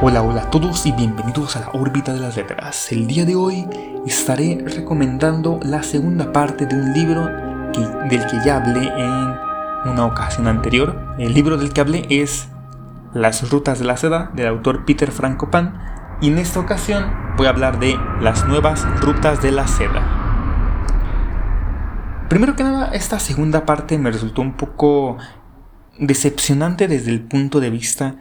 [0.00, 2.92] Hola, hola a todos y bienvenidos a la órbita de las letras.
[2.92, 3.66] El día de hoy
[4.06, 7.24] estaré recomendando la segunda parte de un libro
[8.08, 11.16] del que ya hablé en una ocasión anterior.
[11.18, 12.46] El libro del que hablé es
[13.12, 17.50] Las rutas de la seda del autor Peter Frankopan y en esta ocasión voy a
[17.50, 20.04] hablar de las nuevas rutas de la seda.
[22.28, 25.16] Primero que nada, esta segunda parte me resultó un poco
[25.98, 28.14] decepcionante desde el punto de vista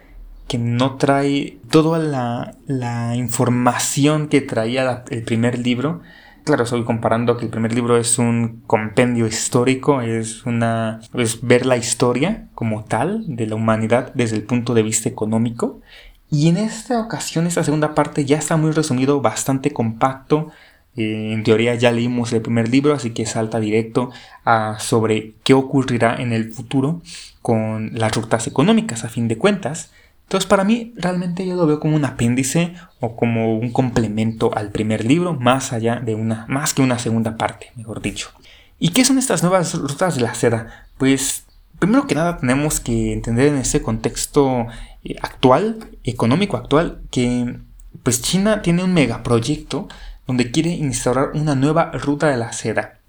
[0.48, 6.02] que no trae toda la, información que traía el primer libro.
[6.46, 11.66] Claro, estoy comparando que el primer libro es un compendio histórico, es una es ver
[11.66, 15.82] la historia como tal de la humanidad desde el punto de vista económico.
[16.30, 20.48] Y en esta ocasión, esta segunda parte ya está muy resumido, bastante compacto.
[20.96, 24.12] Eh, en teoría ya leímos el primer libro, así que salta directo
[24.46, 27.02] a sobre qué ocurrirá en el futuro
[27.41, 29.91] con las rutas económicas a fin de cuentas.
[30.27, 34.71] Entonces para mí realmente yo lo veo como un apéndice o como un complemento al
[34.71, 38.32] primer libro, más allá de una, más que una segunda parte, mejor dicho.
[38.77, 40.85] ¿Y qué son estas nuevas rutas de la seda?
[40.98, 41.46] Pues
[41.79, 44.68] primero que nada tenemos que entender en ese contexto
[45.05, 47.59] eh, actual, económico actual, que
[48.04, 49.87] pues China tiene un megaproyecto
[50.27, 52.99] donde quiere instaurar una nueva ruta de la seda.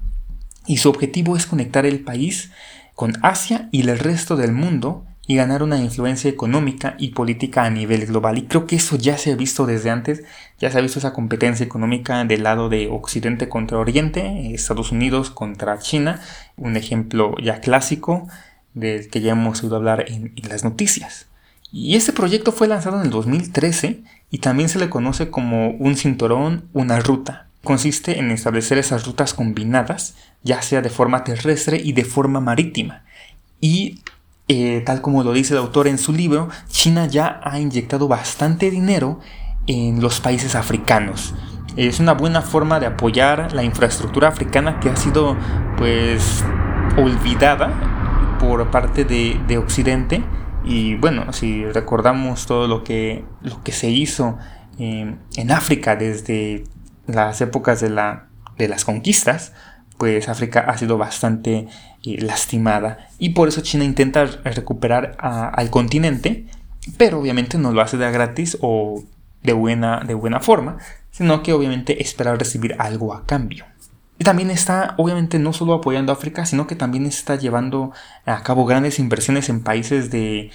[0.67, 2.53] Y su objetivo es conectar el país
[2.95, 7.71] con Asia y el resto del mundo y ganar una influencia económica y política a
[7.71, 8.39] nivel global.
[8.39, 10.25] Y creo que eso ya se ha visto desde antes,
[10.59, 15.31] ya se ha visto esa competencia económica del lado de Occidente contra Oriente, Estados Unidos
[15.31, 16.19] contra China,
[16.56, 18.27] un ejemplo ya clásico
[18.73, 21.27] del que ya hemos oído hablar en, las noticias.
[21.71, 25.95] Y este proyecto fue lanzado en el 2013 y también se le conoce como un
[25.97, 27.49] cinturón, una ruta.
[27.62, 33.05] Consiste en establecer esas rutas combinadas, ya sea de forma terrestre y de forma marítima.
[33.61, 33.99] Y
[34.49, 38.71] eh, tal como lo dice el autor en su libro, China ya ha inyectado bastante
[38.71, 39.21] dinero
[39.67, 41.35] en los países africanos.
[41.77, 45.37] Es una buena forma de apoyar la infraestructura africana que ha sido
[45.77, 46.43] pues
[46.97, 50.25] olvidada por parte de, Occidente.
[50.65, 54.39] Y bueno, si recordamos todo lo que, lo que se hizo
[54.78, 56.65] en África desde
[57.06, 59.53] las épocas de, la, de las conquistas,
[59.98, 61.66] pues África ha sido bastante
[62.04, 66.47] eh, lastimada y por eso China intenta recuperar al continente,
[66.97, 69.04] pero obviamente no lo hace de gratis o
[69.42, 70.78] de buena, de buena forma,
[71.10, 73.66] sino que obviamente espera recibir algo a cambio.
[74.19, 77.92] Y también está, obviamente, no solo apoyando a África, sino que también está llevando
[78.26, 80.50] a cabo grandes inversiones en países de,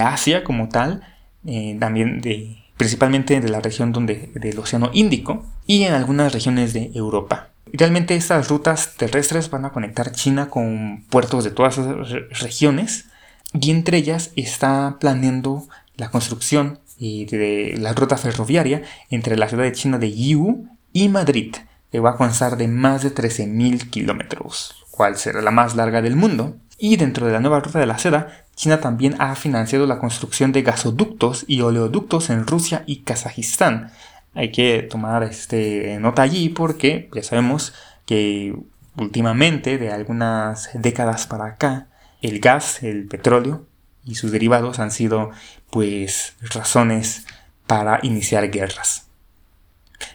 [0.00, 1.02] Asia como tal,
[1.44, 6.72] eh, también de, principalmente de la región donde, del Océano Índico y en algunas regiones
[6.72, 7.47] de Europa.
[7.72, 13.06] Realmente estas rutas terrestres van a conectar China con puertos de todas esas regiones
[13.52, 19.72] y entre ellas está planeando la construcción de la ruta ferroviaria entre la ciudad de
[19.72, 21.54] China de Yiwu y Madrid,
[21.92, 26.16] que va a constar de más de 13.000 kilómetros, cual será la más larga del
[26.16, 26.56] mundo.
[26.80, 30.52] Y dentro de la nueva ruta de la seda, China también ha financiado la construcción
[30.52, 33.92] de gasoductos y oleoductos en Rusia y Kazajistán,
[34.38, 37.74] hay que tomar este, nota allí porque ya sabemos
[38.06, 38.54] que
[38.96, 41.88] últimamente, de algunas décadas para acá,
[42.22, 43.66] el gas, el petróleo
[44.04, 45.30] y sus derivados han sido
[45.70, 47.26] pues razones
[47.66, 49.08] para iniciar guerras.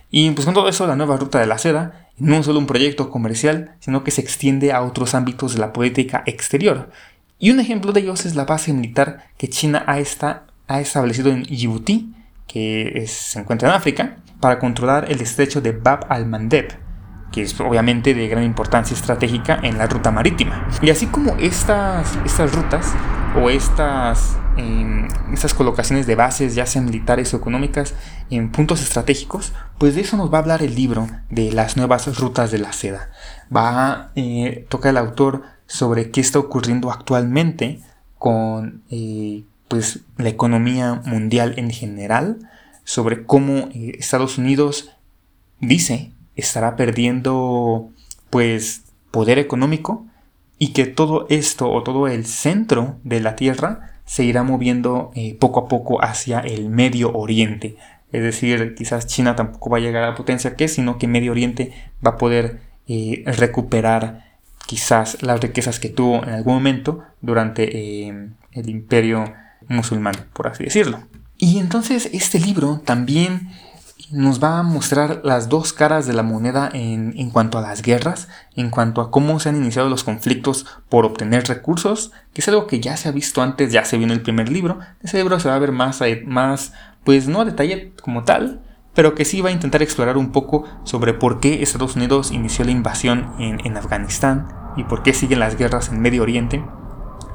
[0.09, 2.67] Y pues con todo eso, la nueva ruta de la seda no es solo un
[2.67, 6.91] proyecto comercial, sino que se extiende a otros ámbitos de la política exterior.
[7.39, 9.97] Y un ejemplo de ellos es la base militar que China ha,
[10.67, 12.13] ha establecido en Djibouti,
[12.53, 16.67] que se encuentra en África, para controlar el estrecho de Bab al-Mandeb,
[17.31, 20.67] que es obviamente de gran importancia estratégica en la ruta marítima.
[20.81, 22.93] Y así como estas, estas rutas
[23.41, 27.95] o estas, em, estas colocaciones de bases, ya sean militares o económicas,
[28.29, 32.19] en puntos estratégicos, pues de eso nos va a hablar el libro de las nuevas
[32.19, 33.09] rutas de la seda.
[33.55, 37.79] Va a eh, tocar el autor sobre qué está ocurriendo actualmente
[38.19, 42.47] con eh, pues, la economía mundial en general,
[42.83, 44.91] sobre cómo eh, Estados Unidos
[45.59, 47.89] dice estará perdiendo
[48.29, 50.05] pues poder económico
[50.59, 55.35] y que todo esto o todo el centro de la Tierra se irá moviendo eh,
[55.39, 57.75] poco a poco hacia el Medio Oriente.
[58.11, 61.07] Es decir, quizás China tampoco va a llegar a la potencia que es, sino que
[61.07, 61.73] Medio Oriente
[62.05, 64.37] va a poder eh, recuperar
[64.67, 69.33] quizás las riquezas que tuvo en algún momento durante el imperio
[69.67, 70.99] musulmán, por así decirlo.
[71.37, 73.49] Y entonces este libro también
[74.11, 77.81] nos va a mostrar las dos caras de la moneda en, en, cuanto a las
[77.81, 82.47] guerras, en cuanto a cómo se han iniciado los conflictos por obtener recursos, que es
[82.47, 84.79] algo que ya se ha visto antes, ya se vio en el primer libro.
[85.01, 86.73] Ese libro se va a ver más, más
[87.03, 88.61] pues no a detalle como tal,
[88.93, 92.65] pero que sí va a intentar explorar un poco sobre por qué Estados Unidos inició
[92.65, 96.63] la invasión en, Afganistán y por qué siguen las guerras en Medio Oriente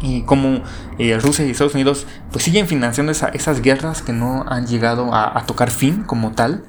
[0.00, 0.62] y cómo
[0.98, 5.44] eh, Rusia y Estados Unidos pues siguen financiando esas guerras que no han llegado a,
[5.46, 6.64] tocar fin como tal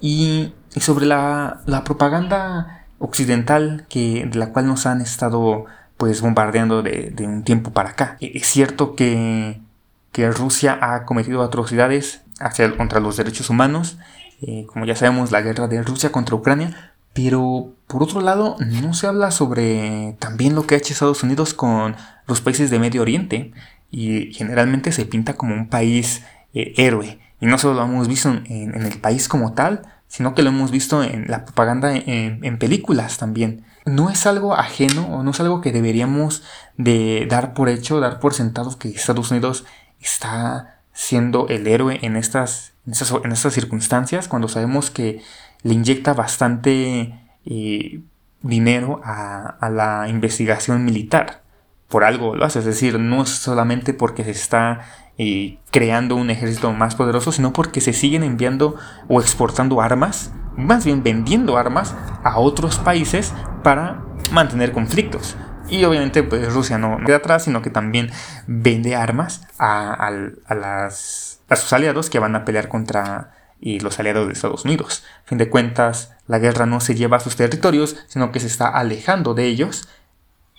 [0.00, 5.66] y, sobre la, propaganda occidental que, de la cual nos han estado
[5.96, 8.16] pues bombardeando de, un tiempo para acá.
[8.20, 9.60] E, es cierto que,
[10.12, 13.98] que Rusia ha cometido atrocidades hacia, contra los derechos humanos
[14.40, 18.94] eh, como ya sabemos, la guerra de Rusia contra Ucrania, pero por otro lado no
[18.94, 21.96] se habla sobre también lo que ha hecho Estados Unidos con
[22.26, 23.52] los países de Medio Oriente
[23.90, 26.22] y generalmente se pinta como un país
[26.54, 27.18] eh, héroe.
[27.40, 30.70] Y no solo lo hemos visto en, el país como tal, sino que lo hemos
[30.70, 33.64] visto en la propaganda en, películas también.
[33.86, 36.42] No es algo ajeno o no es algo que deberíamos
[36.76, 39.64] de dar por hecho, dar por sentado que Estados Unidos
[40.00, 45.22] está siendo el héroe en estas en estas, circunstancias, cuando sabemos que
[45.62, 47.27] le inyecta bastante
[48.42, 51.42] dinero a, la investigación militar.
[51.88, 54.80] Por algo lo hace, es decir, no es solamente porque se está
[55.16, 58.76] eh, creando un ejército más poderoso, sino porque se siguen enviando
[59.08, 65.36] o exportando armas, más bien vendiendo armas a otros países para mantener conflictos.
[65.70, 68.10] Y obviamente pues, Rusia no, queda atrás, sino que también
[68.46, 70.10] vende armas a,
[70.50, 75.04] las, a sus aliados que van a pelear contra y los aliados de Estados Unidos.
[75.24, 78.46] A fin de cuentas, la guerra no se lleva a sus territorios, sino que se
[78.46, 79.88] está alejando de ellos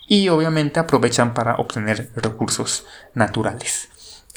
[0.08, 3.90] y obviamente aprovechan para obtener recursos naturales.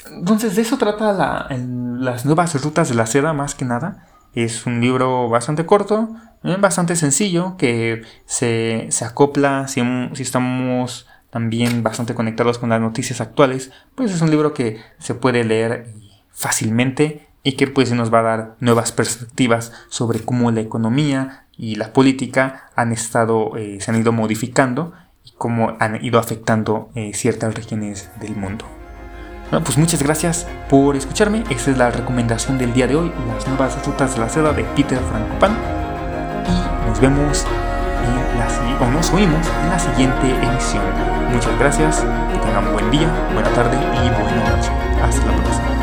[0.09, 4.07] Entonces de eso trata las nuevas rutas de la seda más que nada.
[4.33, 6.09] Es un libro bastante corto,
[6.43, 9.81] eh, bastante sencillo, que se, acopla si,
[10.13, 13.71] si, estamos también bastante conectados con las noticias actuales.
[13.95, 15.93] Pues es un libro que se puede leer
[16.31, 21.75] fácilmente y que pues nos va a dar nuevas perspectivas sobre cómo la economía y
[21.75, 24.93] la política han estado, eh, se han ido modificando
[25.23, 28.65] y cómo han ido afectando eh, ciertas regiones del mundo.
[29.51, 31.43] Bueno, pues muchas gracias por escucharme.
[31.49, 34.63] Esta es la recomendación del día de hoy, las nuevas rutas de la seda de
[34.63, 35.55] Peter Frankopan.
[36.47, 37.45] Y nos vemos
[38.03, 40.83] en la, o nos oímos en la siguiente emisión.
[41.31, 41.99] Muchas gracias,
[42.31, 44.71] que tengan buen día, buena tarde y buena noche.
[45.03, 45.82] Hasta la próxima.